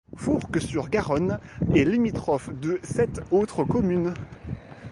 [0.15, 1.37] Fourques-sur-Garonne
[1.75, 4.15] est limitrophe de sept autres communes.